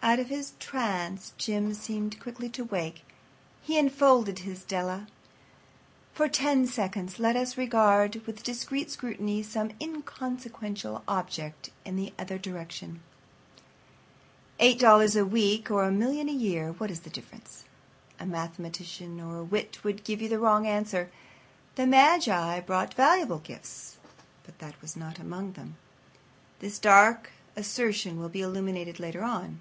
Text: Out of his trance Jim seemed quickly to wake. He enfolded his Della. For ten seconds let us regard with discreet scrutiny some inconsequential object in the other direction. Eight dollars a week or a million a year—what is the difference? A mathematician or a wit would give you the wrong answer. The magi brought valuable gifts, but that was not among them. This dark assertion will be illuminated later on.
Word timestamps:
Out 0.00 0.20
of 0.20 0.28
his 0.28 0.52
trance 0.58 1.34
Jim 1.36 1.74
seemed 1.74 2.18
quickly 2.20 2.48
to 2.50 2.64
wake. 2.64 3.04
He 3.60 3.76
enfolded 3.76 4.38
his 4.38 4.62
Della. 4.62 5.06
For 6.14 6.28
ten 6.28 6.66
seconds 6.66 7.18
let 7.18 7.36
us 7.36 7.58
regard 7.58 8.24
with 8.26 8.42
discreet 8.42 8.90
scrutiny 8.90 9.42
some 9.42 9.72
inconsequential 9.78 11.02
object 11.06 11.68
in 11.84 11.96
the 11.96 12.14
other 12.18 12.38
direction. 12.38 13.02
Eight 14.58 14.78
dollars 14.78 15.14
a 15.14 15.26
week 15.26 15.70
or 15.70 15.84
a 15.84 15.90
million 15.92 16.30
a 16.30 16.32
year—what 16.32 16.90
is 16.90 17.00
the 17.00 17.10
difference? 17.10 17.64
A 18.18 18.24
mathematician 18.24 19.20
or 19.20 19.38
a 19.38 19.44
wit 19.44 19.84
would 19.84 20.04
give 20.04 20.22
you 20.22 20.28
the 20.30 20.38
wrong 20.38 20.66
answer. 20.66 21.10
The 21.74 21.86
magi 21.86 22.60
brought 22.60 22.94
valuable 22.94 23.40
gifts, 23.40 23.98
but 24.44 24.58
that 24.60 24.80
was 24.80 24.96
not 24.96 25.18
among 25.18 25.52
them. 25.52 25.76
This 26.60 26.78
dark 26.78 27.32
assertion 27.56 28.18
will 28.18 28.30
be 28.30 28.40
illuminated 28.40 28.98
later 28.98 29.22
on. 29.22 29.60